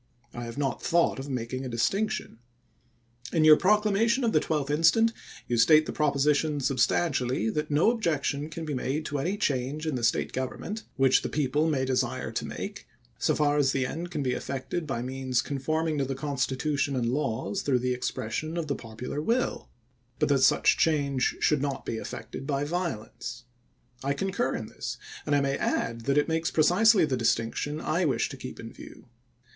[0.33, 2.39] I have not thought of making a distinction.
[3.31, 5.13] In your proclamation of the 12th instant
[5.47, 9.93] you state the proposition substantially, that no objection can be made to any change in
[9.93, 12.87] the State government, which the people may desire to make,
[13.19, 17.05] so far as the end can be effected by means conforming to the Constitution and
[17.13, 19.69] laws through the expression of the popular will;
[20.17, 23.43] but that such change should not be effected by violence.
[24.03, 24.97] I concur in this,
[25.27, 28.59] and I may add that it makes precisely the distinc tion I wish to keep
[28.59, 29.05] in view.